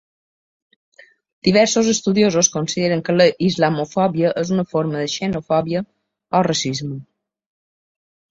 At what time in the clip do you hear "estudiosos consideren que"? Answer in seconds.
1.91-3.15